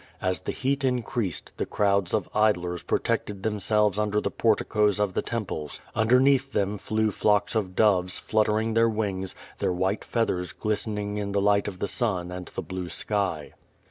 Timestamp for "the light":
11.33-11.67